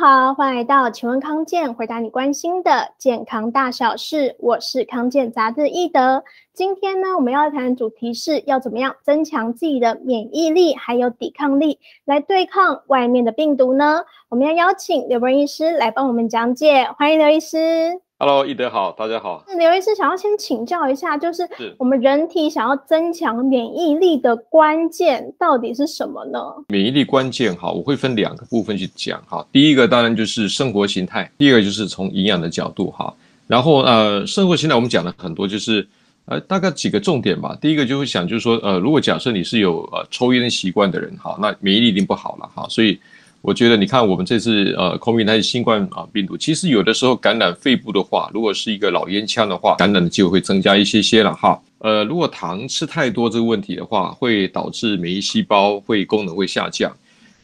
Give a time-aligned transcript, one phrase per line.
[0.00, 4.36] 好，欢迎来到请问康健，回答你关心的健康大小事。
[4.38, 6.22] 我是康健杂志易德。
[6.54, 14.04] 今天呢，我们要谈的主题是要怎么样增强自己的免疫力，还有抵抗力，来对抗外面的病毒呢？
[14.28, 16.84] 我们要邀请刘博医师来帮我们讲解。
[16.96, 18.00] 欢迎刘医师。
[18.20, 19.44] Hello，易德好，大家好。
[19.56, 21.48] 刘医师想要先请教一下，就是
[21.78, 26.40] 我们人体想要增强免疫力的关键到底是什么呢？
[26.66, 29.46] 免疫力关键哈，我会分两个部分去讲哈。
[29.52, 33.14] 第一个当然就是生活形态，第二个就是从营养的角度哈。
[33.46, 35.86] 然后呃，生活形态我们讲了很多，就是
[36.24, 37.56] 呃大概几个重点吧。
[37.60, 42.98] 第一个就会想就是说呃，如果假设你是有呃抽烟习惯的人哈，那免疫力一定不好了哈，所以。
[43.40, 51.60] 我觉得你看，我们这次呃，COVID 还是新冠啊病毒，其实有的时候感染肺部的话，如果是一个老烟枪的话，感染的机会会增加一些些了哈。
[51.78, 56.92] 呃，如果糖吃太多这个问题的话，会导致免疫细胞会功能会下降。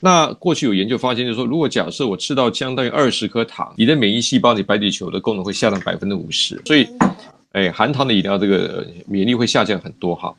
[0.01, 6.61] 那过去有研究发现，就是说，如果假设我吃到相当于二十颗糖，你的免疫细胞、你白血球的功能会下降百分之五十。
[6.67, 6.87] 所以，
[7.53, 10.35] 哎，含糖的饮料这个免疫力会下降很多哈。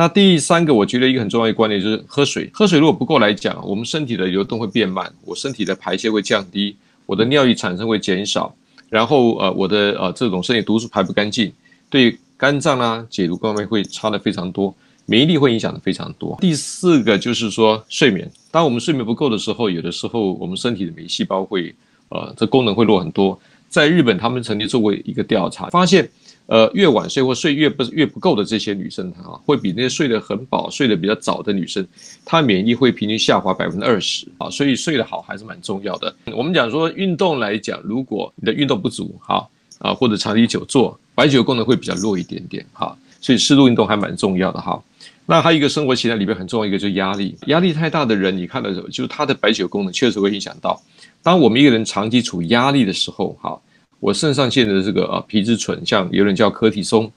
[0.00, 2.48] 那第三个，我觉得一个很重要的观念就是喝水。
[2.52, 8.54] 喝水如果不够来讲，我们身体的流动会变慢，我身体的排泄会降低，我的尿液产生会减少，
[8.88, 11.52] 然后呃，我的呃这种身体毒素排不干净，
[11.90, 14.72] 对肝脏啊解毒方面会差的非常多，
[15.04, 16.38] 免疫力会影响的非常多。
[16.40, 21.74] 第四个就是说睡眠，当我们睡眠不够的时候，有的时候我们身体的免疫细胞会
[22.10, 23.36] 呃这功能会弱很多。
[23.68, 26.08] 在日本，他们曾经做过一个调查，发现。
[26.48, 31.86] 呃，越晚睡或睡越不越不够的这些女生啊，会比那些睡得很饱、睡得比较早的女生，
[32.24, 34.48] 她免疫会平均下滑百分之二十啊。
[34.48, 36.16] 所以睡得好还是蛮重要的。
[36.34, 39.46] 我们讲说运动来讲，如果你的运动不足哈
[39.78, 42.96] 啊，或者长期久坐，白酒功能会比较弱一点点哈。
[43.20, 44.82] 所以适度运动还蛮重要的哈。
[45.26, 50.80] 那还有一个生活习惯里边很重要一个就是压力，压力太大的人，你看的时候，就是他的白酒功能确实会影响到。
[51.22, 53.60] 当我们一个人长期处压力的时候，哈。
[54.00, 57.10] 我肾上腺的这个呃皮质醇，像有人叫柯体松，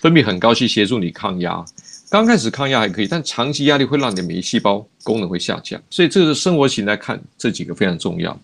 [0.00, 1.64] 分泌很高去协助你抗压。
[2.08, 5.80] 刚开始抗压还可以，但长期压力会让你的免疫细胞功能会下降。
[5.90, 8.38] 所以这个是生活型来看，这几个非常重要。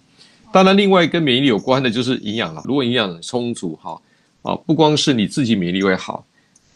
[0.52, 2.62] 当然，另外跟免疫力有关的就是营养了。
[2.64, 4.00] 如果营养充足，哈
[4.42, 6.26] 啊，不光是你自己免疫力会好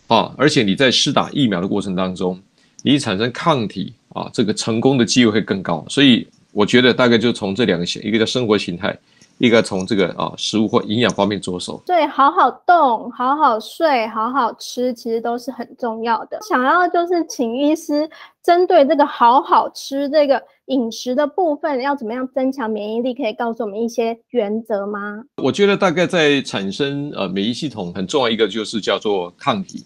[0.06, 2.40] 啊，而且你在施打疫苗的过程当中，
[2.82, 5.84] 你产生抗体啊，这个成功的机会会更高。
[5.88, 8.96] 所以我觉得大概就从这两个型，一个叫生活形态。
[9.38, 16.38] 一个从这个啊食物或营养方面着手，对，好好动，好好睡，好好吃，其实都是很重要的。
[16.48, 18.08] 想要就是请医师
[18.42, 23.12] 针对这个好好吃这个饮食的部分，要怎么样增强免疫力？
[23.12, 25.22] 可以告诉我们一些原则吗？
[25.42, 29.84] 我觉得大概在产生呃免疫系统很重要一个就是叫做抗体。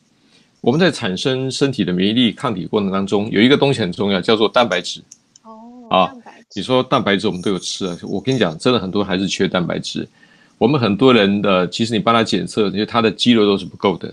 [0.61, 5.03] 我们在产生身体的免疫力抗体过程当中，有一个东西很重要，叫做蛋白质。
[5.43, 5.59] 哦，
[5.91, 6.15] 啊。
[6.53, 10.09] 你说蛋白质我们都有吃啊，我跟你讲，真的很多还是缺蛋白质。
[10.59, 14.13] 我们很多人的其实你帮他检测，因为他的肌肉都是不够的，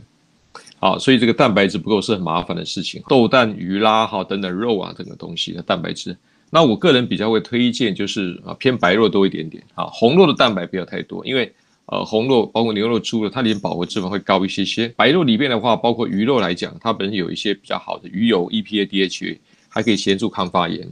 [0.79, 3.01] 好，所以这个蛋白质不够是很麻烦的事情。
[3.09, 6.15] 豆蛋鱼啦，哈等等肉啊，这个东西的蛋白质，
[6.51, 11.51] 那我个人比较会推荐就是啊偏白肉多一点点啊，红肉的蛋白不要太多，因为
[11.87, 14.87] 呃红肉包括牛肉、猪肉，它里面饱和脂肪会高一些些。
[14.89, 20.87] 白肉里面的话，包括鱼肉来讲，它本身有一些比较好的鱼油、EPA、DHA，还可以协助抗发炎。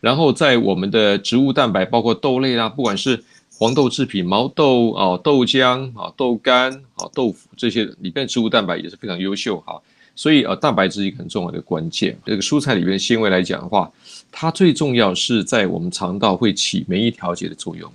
[0.00, 3.24] 然后在我们的植物蛋白，包括豆类啦，不管是
[3.58, 9.80] 黄豆制品、毛豆啊、豆浆啊、豆干啊、豆腐这些里边植物蛋白也是非常优秀哈。
[10.14, 12.16] 所以呃，蛋白质一个很重要的关键。
[12.24, 13.90] 这个蔬菜里边纤维来讲的话，
[14.30, 17.90] 它最重要是在我们肠道会起免疫调节的作用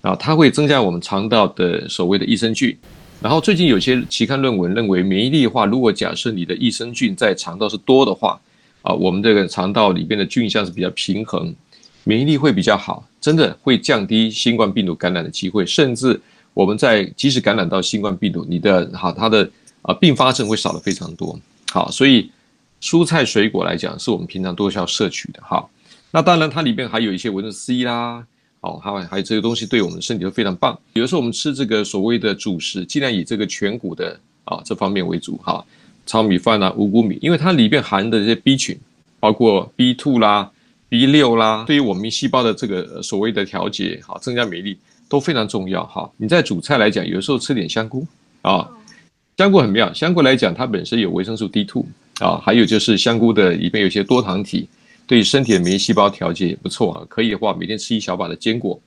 [0.00, 2.76] 啊，它会增加我们肠道的所谓的益生菌。
[3.20, 8.40] 然后最近有些期刊论文认为，免疫力的话，如果假设你的益生菌在肠道是多的话。
[8.88, 11.54] 啊，我们这个肠道里边的菌相是比较平衡，
[12.04, 16.18] 免疫力会比较好，真的会降低新冠病毒感染的机会，甚至
[16.54, 19.48] 我们在即使感染到新冠病毒，你的哈它的
[19.82, 21.38] 啊并发症会少得非常多。
[21.70, 22.30] 好，所以
[22.80, 25.62] 蔬菜水果来讲，是我们平常都需要摄取的哈。
[26.10, 28.24] 那当然它里边还有一些维生素 C 啦，
[28.62, 30.78] 好，还有还有这个东西对我们身体都非常棒。
[30.94, 35.62] 有的时候我们吃这个所谓的主食，尽量以这个全谷的啊这方面为主哈。
[36.08, 38.74] 糙米饭啊，五谷米，因为它里边含的这些 B 群，
[39.20, 40.50] 包括 B two 啦、
[40.88, 46.10] B 六啦，对于我们细胞的这个所谓的调节，哈，增加免疫力都非常重要哈。
[46.16, 48.06] 你在煮菜来讲，有时候吃点香菇
[48.40, 48.66] 啊，
[49.36, 49.92] 香菇很妙。
[49.92, 51.84] 香菇来讲，它本身有维生素 D two
[52.20, 54.66] 啊，还有就是香菇的里边有些多糖体，
[55.06, 57.04] 对身体的免疫细胞调节也不错啊。
[57.06, 58.80] 可以的话，每天吃一小把的坚果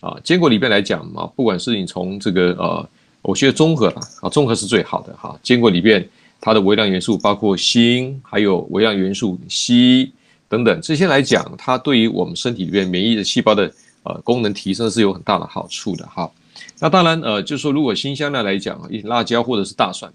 [0.00, 2.88] 啊，坚果里边来讲嘛，不管是你从这个呃，
[3.22, 5.38] 我觉得综合吧啊，综合是最好的哈。
[5.40, 6.04] 坚果里边。
[6.44, 10.10] 它的微量元素包括锌，还有微量元素硒
[10.46, 16.30] 等等，这些来讲，它对于我们身体里面免疫的细胞的呃功能提升是有很大的好处的哈。
[16.78, 20.12] 那当然呃，就是说如果辛香料来讲，辣椒或者是大蒜，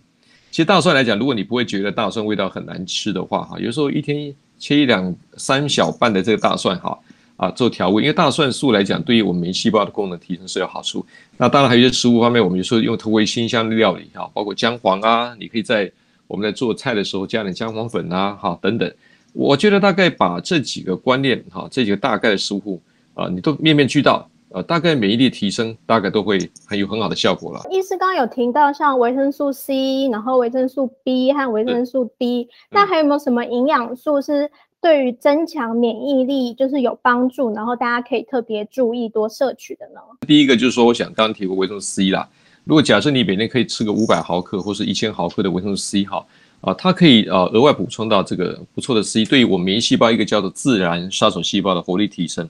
[0.52, 6.96] 其实大蒜来讲，如果你不会觉得大蒜味道很难吃的话哈，有时候一天切一两三小瓣的这个大蒜哈。
[7.38, 11.06] 啊，做调味，因为大蒜素来讲，对于我们免疫细胞的功能提升是有好处。
[11.38, 15.90] 那当然还有一些食物方面，我们有时候用特为辛香料理哈，包括姜黄啊，你可以在
[16.30, 18.90] 我们在做菜的时候加点姜黄粉啊，哈等等。
[19.34, 22.80] 我觉得大概把这几个观念哈，这几个大概的疏忽
[23.16, 27.60] 啊，你都面面俱到，呃，大概免疫力提升大概都会很有很好的效果了。
[27.72, 34.50] 医师刚刚有提到像维生素 C，然后维生素 B 和维生素 D，那还有没有什么营养素是？
[34.81, 40.00] 对于增强免疫力就是有帮助，然后大家可以特别注意多摄取的呢。
[40.26, 42.30] 第一个就是说，我想刚刚提过维生素 C 啦。
[42.69, 46.24] 如果假设你每天可以吃个五百毫克或是一千毫克的维生素 C 哈，
[46.62, 52.48] 啊，它可以呃额外补充到这个不错的 C，对于我们免疫细胞一个叫做自然杀手细胞的活力提升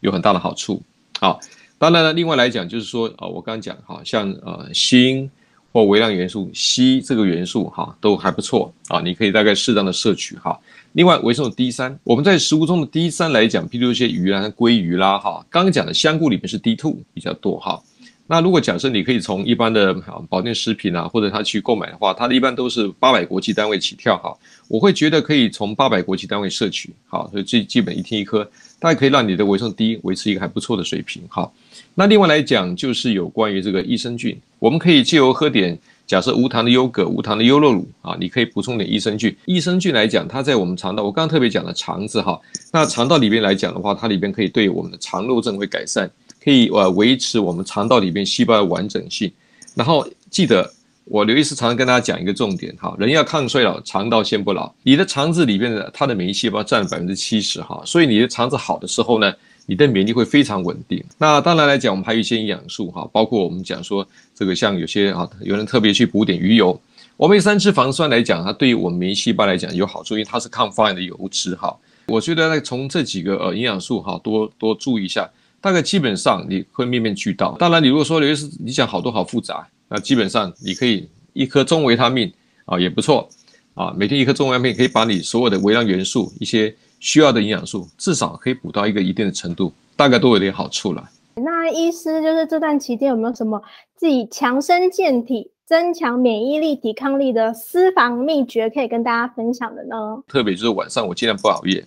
[0.00, 0.82] 有很大的好处。
[1.20, 1.38] 好，
[1.78, 5.30] 当然了，另外来讲就是说啊，我刚刚讲哈，像呃锌
[5.72, 10.58] 或微量元素硒这个元素哈都还不错啊，你可以大概适当的摄取哈。
[10.94, 17.80] 另外，维生素 D 三，我们在食物中的 D 三来讲，譬如一些鱼啊、鲑鱼啦，哈，刚刚讲的香菇里面是 D two 比较多哈。
[18.30, 19.92] 那如果假设你可以从一般的
[20.28, 24.32] 保健食品啊，或者他去购买的话，它一般都是八百国际单位起跳哈。
[24.68, 28.48] 我会觉得可以从八百国际单位摄取，好，所以最基本一天一颗，
[28.78, 31.50] 大概可以让你的维生素 D 维持一个还不错的水平哈。
[31.96, 35.76] 那另外来讲，就是有关于这个益生菌，我们可以借由喝点。
[36.06, 39.32] 假设无糖的优格、无糖的优酪乳啊，你可以补充点益生菌。
[39.44, 42.36] 益生菌来讲，它在我们肠道，我刚刚特别讲了肠子哈，
[42.72, 46.10] 那肠道里边来讲的话，它里边可以对我们的肠漏症会改善，
[46.42, 49.30] 可以呃维持我们肠道里边细胞的完整性。
[49.74, 50.70] 然后记得
[51.04, 54.72] 我刘医师常常跟大家讲一个重点哈，人要抗衰老，肠道先不老。
[54.82, 59.32] 你的肠子里边的它的免疫细胞占了百分之七十哈，所以你的肠子好的时候呢，
[59.66, 61.02] 你的免疫力会非常稳定。
[61.18, 66.80] 那当然来讲，我们还有一些营养素哈，包括我们讲说这个像有些啊，有人特别去补点鱼油。
[67.16, 71.76] 欧米三脂肪酸来讲，它对于我们免疫细胞来讲有好处，因为它是抗发炎的油脂哈。
[72.06, 75.28] 我觉得呢，从这几个呃营养素哈，多多注意一下，
[75.60, 77.56] 大概基本上你会面面俱到。
[77.58, 82.32] 当然，你如果说刘医师你讲好多好复杂，那基本上你可以一颗中维他命
[82.64, 83.28] 啊也不错
[83.74, 86.74] 啊，每天一颗中维他命可以把你所有的微量元素一些。
[87.02, 91.02] 需要的营养素至少可以补到一个一定的程度，大概都有点好处了。
[91.36, 93.58] 那医师就是这段期间有没有什么
[93.96, 99.96] 自己强身健体、增强免疫力、抵抗力的私房秘诀可以跟大家分享的呢？
[100.28, 101.82] 特别就是晚上我尽量不熬夜，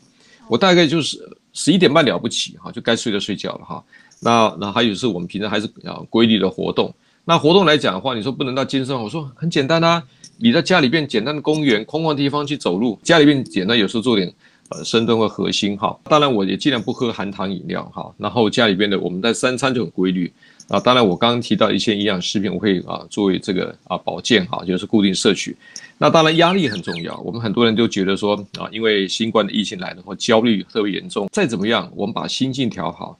[0.47, 1.19] 我大概就是
[1.53, 3.83] 十一点半了不起哈，就该睡就睡觉了哈。
[4.19, 6.93] 那那还有是我们平常还是要规律的活动。
[7.23, 10.03] 那活动来讲的话，你说不能到健身，我说很简单啊，
[10.37, 14.33] 你在家里边简单的公园、空旷地方去走路，家里边简单有时候做点。
[14.69, 18.09] 呃，深蹲和核心哈，当然我也尽量不喝含糖饮料哈。
[18.17, 20.31] 然后家里边的我们在三餐就很规律
[20.69, 20.79] 啊。
[20.79, 25.55] 当然我刚刚提到一些营养食品，我会啊作为这个啊保健哈，就是固定摄取。
[26.03, 31.29] 那当然压力很重要，我们很多人都觉得说啊，因为新冠的疫情来了，或焦虑特别严重。
[31.31, 33.17] 再怎么样，我们把心境调好。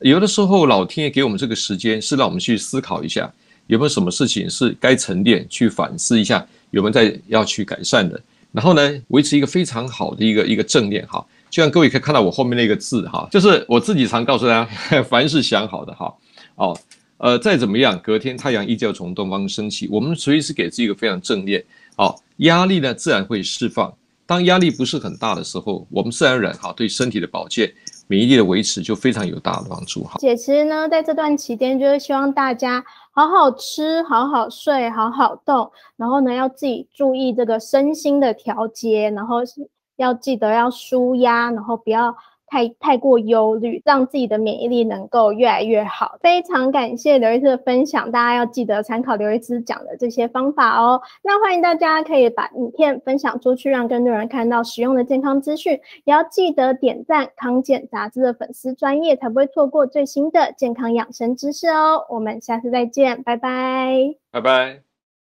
[0.00, 3.30] 有的时候老天爷给我们这个时间，是让我们去思考一下，
[3.66, 8.18] 有没有什么事情是该沉淀，去反思一下，有没有在要去改善的。
[8.50, 16.10] 然后呢，维持一个非常好的一个一个正念哈，就像各位可以看到我后面那个字哈，就是我自己常告诉大家， 凡是想好的哈，
[16.54, 16.74] 哦，
[17.18, 21.62] 呃，再怎么样，隔天太阳依旧从东方升起，我们随时给自己一个非常正念，
[21.96, 23.92] 哦，压力呢自然会释放。
[24.24, 27.70] 当压力不是很大的时候，我们自然而然哈对身体的保健、
[28.06, 30.16] 免疫力的维持就非常有大的帮助哈。
[30.18, 32.82] 姐其实呢，在这段期间就是希望大家。
[33.14, 42.16] 好好吃，好好睡，好好动，然后呢，要自己注意这个身心的调节，然后是要记得要舒压，然后不要。
[42.52, 46.18] 太太过忧虑，让自己的免疫力能够越来越好。
[46.20, 51.00] 非常感谢刘医师的分享，大家要记得参考刘医师讲的这些方法哦。
[51.22, 55.72] 那欢迎大家可以把影片分享出去，让更多人看到实用的健康资讯。
[56.04, 62.04] 也要记得点赞康健杂志的粉丝专业，才不会错过最新的健康养生知识哦。
[62.10, 64.91] 我们下次再见，拜拜，拜拜。